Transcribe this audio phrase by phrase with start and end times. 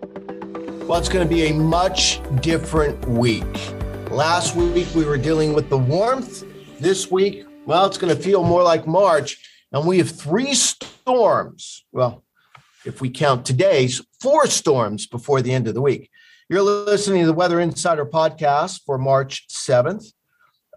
[0.00, 3.44] Well, it's going to be a much different week.
[4.10, 6.44] Last week, we were dealing with the warmth.
[6.80, 9.38] This week, well, it's going to feel more like March.
[9.72, 11.84] And we have three storms.
[11.92, 12.24] Well,
[12.84, 16.10] if we count today's, four storms before the end of the week.
[16.48, 20.12] You're listening to the Weather Insider podcast for March 7th.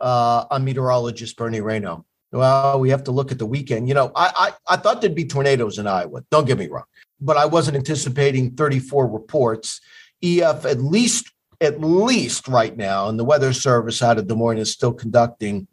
[0.00, 2.04] Uh, I'm meteorologist Bernie Rayno.
[2.32, 3.88] Well, we have to look at the weekend.
[3.88, 6.24] You know, I, I, I thought there'd be tornadoes in Iowa.
[6.30, 6.84] Don't get me wrong,
[7.24, 9.80] but I wasn't anticipating 34 reports.
[10.22, 14.58] EF at least at least right now, and the Weather Service out of Des Moines
[14.58, 15.68] is still conducting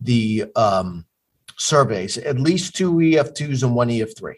[0.00, 1.04] the um,
[1.58, 2.16] surveys.
[2.16, 4.34] At least two EF2s and one EF3.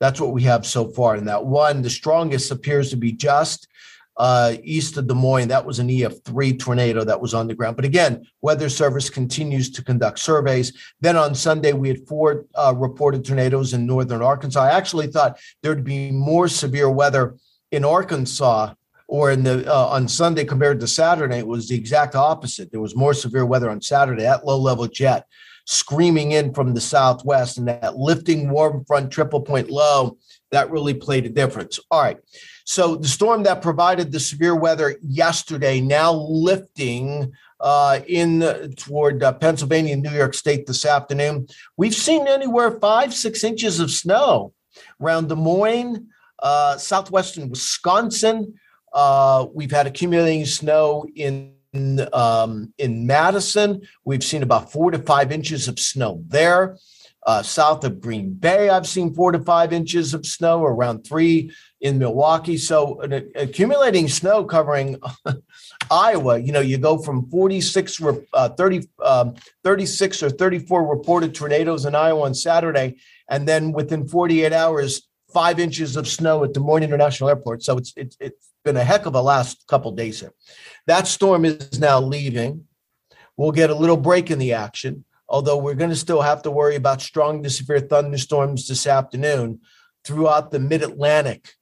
[0.00, 1.16] That's what we have so far.
[1.16, 3.68] And that one, the strongest appears to be just
[4.16, 5.48] uh, east of Des Moines.
[5.48, 7.76] That was an EF3 tornado that was on the ground.
[7.76, 10.72] But again, Weather Service continues to conduct surveys.
[11.00, 14.62] Then on Sunday, we had four uh, reported tornadoes in northern Arkansas.
[14.62, 17.36] I actually thought there'd be more severe weather
[17.70, 18.74] in Arkansas
[19.08, 21.38] or in the uh, on Sunday compared to Saturday.
[21.38, 22.70] It was the exact opposite.
[22.70, 24.22] There was more severe weather on Saturday.
[24.22, 25.26] That low level jet
[25.64, 30.16] screaming in from the southwest and that lifting warm front triple point low
[30.50, 31.78] that really played a difference.
[31.90, 32.18] All right.
[32.64, 39.22] So the storm that provided the severe weather yesterday now lifting uh, in uh, toward
[39.22, 41.46] uh, Pennsylvania and New York State this afternoon.
[41.76, 44.52] We've seen anywhere five, six inches of snow
[45.00, 46.08] around Des Moines,
[46.40, 48.54] uh, southwestern Wisconsin.
[48.92, 51.54] Uh, we've had accumulating snow in
[52.12, 53.82] um, in Madison.
[54.04, 56.76] We've seen about four to five inches of snow there.
[57.24, 61.52] Uh, south of Green Bay, I've seen four to five inches of snow, around three
[61.80, 62.58] in Milwaukee.
[62.58, 65.00] So, an, accumulating snow covering
[65.90, 68.02] Iowa, you know, you go from 46,
[68.32, 72.96] uh, 30, um, 36 or 34 reported tornadoes in Iowa on Saturday,
[73.28, 77.62] and then within 48 hours, five inches of snow at Des Moines International Airport.
[77.62, 80.32] So, it's, it's, it's been a heck of a last couple days here.
[80.86, 82.66] That storm is now leaving.
[83.36, 86.50] We'll get a little break in the action, although we're going to still have to
[86.50, 89.60] worry about strong to severe thunderstorms this afternoon
[90.04, 91.54] throughout the mid Atlantic,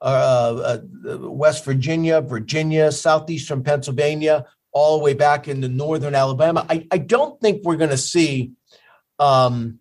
[0.00, 0.78] uh,
[1.08, 6.64] uh, West Virginia, Virginia, southeastern Pennsylvania, all the way back into northern Alabama.
[6.68, 8.52] I, I don't think we're going to see
[9.18, 9.80] um,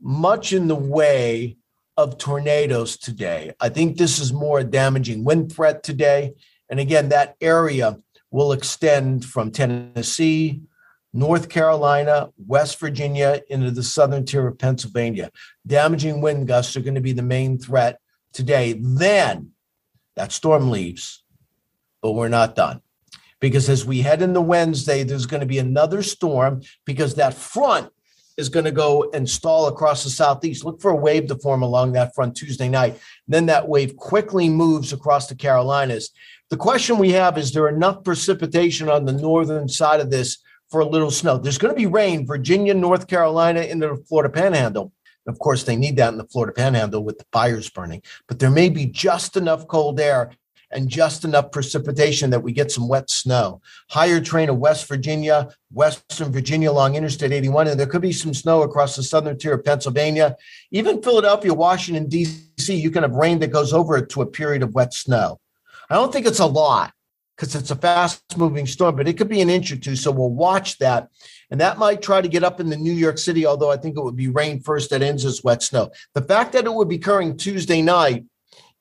[0.00, 1.56] much in the way
[1.96, 3.52] of tornadoes today.
[3.60, 6.34] I think this is more a damaging wind threat today.
[6.68, 7.98] And again, that area
[8.30, 10.62] will extend from Tennessee,
[11.12, 15.30] North Carolina, West Virginia into the southern tier of Pennsylvania.
[15.66, 18.00] Damaging wind gusts are going to be the main threat
[18.32, 18.72] today.
[18.80, 19.50] Then
[20.16, 21.22] that storm leaves,
[22.00, 22.80] but we're not done.
[23.40, 27.90] Because as we head into Wednesday, there's going to be another storm because that front
[28.36, 30.64] is going to go and stall across the southeast.
[30.64, 32.98] Look for a wave to form along that front Tuesday night.
[33.28, 36.10] Then that wave quickly moves across the Carolinas.
[36.50, 40.38] The question we have is there enough precipitation on the northern side of this
[40.70, 41.38] for a little snow?
[41.38, 44.92] There's going to be rain, Virginia, North Carolina, into the Florida panhandle.
[45.26, 48.50] Of course, they need that in the Florida panhandle with the fires burning, but there
[48.50, 50.32] may be just enough cold air
[50.72, 53.60] and just enough precipitation that we get some wet snow.
[53.90, 58.34] Higher train of West Virginia, Western Virginia along Interstate 81, and there could be some
[58.34, 60.36] snow across the southern tier of Pennsylvania.
[60.70, 64.62] Even Philadelphia, Washington, D.C., you can have rain that goes over it to a period
[64.62, 65.40] of wet snow.
[65.90, 66.92] I don't think it's a lot
[67.36, 69.96] because it's a fast moving storm, but it could be an inch or two.
[69.96, 71.08] So we'll watch that.
[71.50, 74.02] And that might try to get up into New York City, although I think it
[74.02, 75.90] would be rain first that ends as wet snow.
[76.14, 78.24] The fact that it would be occurring Tuesday night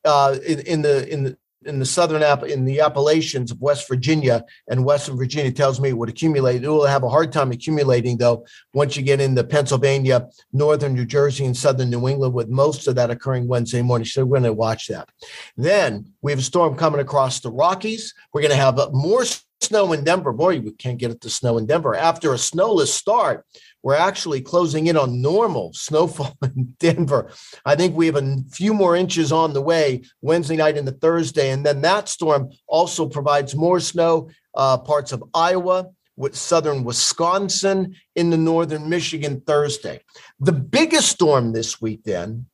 [0.05, 3.87] uh, in, in, the in the in the southern app in the Appalachians of West
[3.87, 6.63] Virginia and Western Virginia tells me it would accumulate.
[6.63, 11.05] It will have a hard time accumulating though once you get into Pennsylvania, northern New
[11.05, 14.05] Jersey, and southern New England, with most of that occurring Wednesday morning.
[14.05, 15.09] So we're going to watch that.
[15.55, 18.13] Then we have a storm coming across the Rockies.
[18.33, 19.23] We're going to have more
[19.61, 20.33] snow in Denver.
[20.33, 23.45] Boy, we can't get it to snow in Denver after a snowless start
[23.83, 27.31] we're actually closing in on normal snowfall in Denver.
[27.65, 31.49] I think we have a few more inches on the way Wednesday night into Thursday.
[31.49, 37.95] And then that storm also provides more snow, uh, parts of Iowa, with southern Wisconsin,
[38.15, 40.01] in the northern Michigan Thursday.
[40.39, 42.47] The biggest storm this week, then,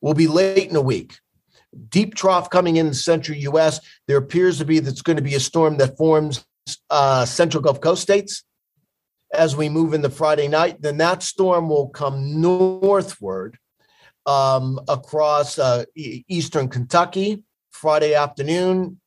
[0.00, 1.18] will be late in the week.
[1.88, 3.80] Deep trough coming in the central U.S.
[4.08, 6.44] There appears to be that's going to be a storm that forms
[6.90, 8.44] uh, central Gulf Coast states
[9.32, 10.80] as we move into Friday night.
[10.80, 13.58] Then that storm will come northward
[14.24, 19.00] um, across uh, eastern Kentucky Friday afternoon,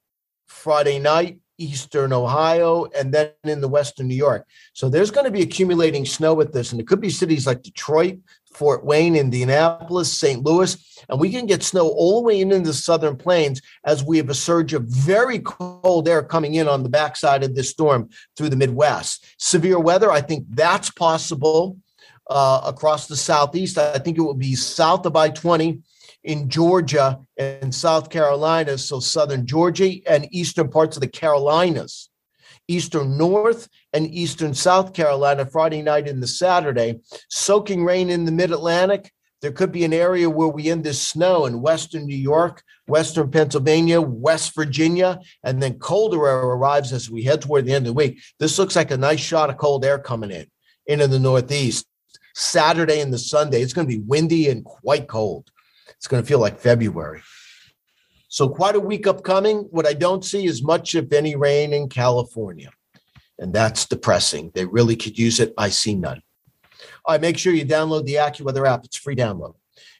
[0.47, 4.47] Friday night, eastern Ohio, and then in the western New York.
[4.73, 7.61] So there's going to be accumulating snow with this, and it could be cities like
[7.61, 8.19] Detroit,
[8.53, 10.43] Fort Wayne, Indianapolis, St.
[10.43, 10.75] Louis,
[11.07, 14.29] and we can get snow all the way into the southern plains as we have
[14.29, 18.49] a surge of very cold air coming in on the backside of this storm through
[18.49, 19.25] the Midwest.
[19.37, 21.77] Severe weather, I think that's possible
[22.29, 23.77] uh, across the southeast.
[23.77, 25.81] I think it will be south of I 20
[26.29, 32.11] in Georgia and South Carolina, so southern Georgia and eastern parts of the Carolinas,
[32.67, 36.99] eastern North and eastern South Carolina Friday night the Saturday,
[37.31, 39.11] soaking rain in the mid Atlantic.
[39.41, 43.31] There could be an area where we end this snow in western New York, western
[43.31, 47.95] Pennsylvania, West Virginia, and then colder air arrives as we head toward the end of
[47.95, 48.19] the week.
[48.37, 50.45] This looks like a nice shot of cold air coming in
[50.85, 51.87] into the Northeast.
[52.35, 55.49] Saturday and the Sunday, it's going to be windy and quite cold.
[55.97, 57.21] It's going to feel like February.
[58.27, 59.67] So, quite a week upcoming.
[59.71, 62.71] What I don't see is much, if any, rain in California.
[63.39, 64.51] And that's depressing.
[64.53, 65.53] They really could use it.
[65.57, 66.21] I see none.
[67.05, 68.85] All right, make sure you download the AccuWeather app.
[68.85, 69.55] It's free download.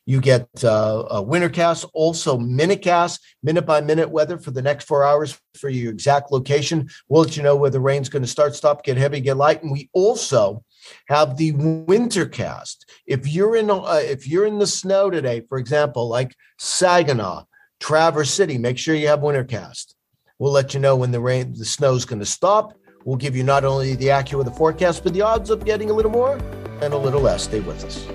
[0.09, 5.03] You get uh, a Wintercast, also Minutecast, minute by minute weather for the next four
[5.03, 6.89] hours for your exact location.
[7.07, 9.61] We'll let you know where the rain's going to start, stop, get heavy, get light.
[9.61, 10.63] And we also
[11.09, 12.77] have the Wintercast.
[13.05, 17.43] If you're in uh, if you're in the snow today, for example, like Saginaw,
[17.79, 19.93] Traverse City, make sure you have Wintercast.
[20.39, 22.73] We'll let you know when the rain, the snow's going to stop.
[23.05, 25.93] We'll give you not only the accurate the forecast, but the odds of getting a
[25.93, 26.39] little more
[26.81, 27.43] and a little less.
[27.43, 28.07] Stay with us.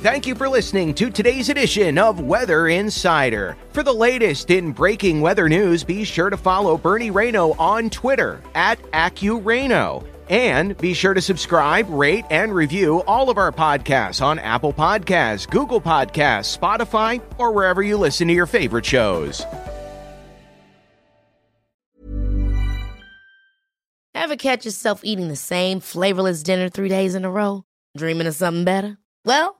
[0.00, 3.54] Thank you for listening to today's edition of Weather Insider.
[3.74, 8.40] For the latest in breaking weather news, be sure to follow Bernie Rayno on Twitter
[8.54, 10.06] at AccuRayno.
[10.30, 15.46] And be sure to subscribe, rate, and review all of our podcasts on Apple Podcasts,
[15.46, 19.44] Google Podcasts, Spotify, or wherever you listen to your favorite shows.
[24.14, 27.64] Ever catch yourself eating the same flavorless dinner three days in a row?
[27.98, 28.96] Dreaming of something better?
[29.26, 29.59] Well,